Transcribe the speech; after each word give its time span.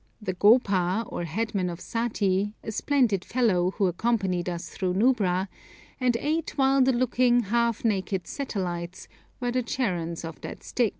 The 0.19 0.33
gopa, 0.33 1.03
or 1.07 1.25
headman 1.25 1.69
of 1.69 1.79
Sati, 1.79 2.55
a 2.63 2.71
splendid 2.71 3.23
fellow, 3.23 3.69
who 3.77 3.85
accompanied 3.85 4.49
us 4.49 4.67
through 4.67 4.95
Nubra, 4.95 5.47
and 5.99 6.17
eight 6.19 6.57
wild 6.57 6.87
looking, 6.87 7.41
half 7.41 7.85
naked 7.85 8.25
satellites, 8.25 9.07
were 9.39 9.51
the 9.51 9.61
Charons 9.61 10.25
of 10.25 10.41
that 10.41 10.63
Styx. 10.63 10.89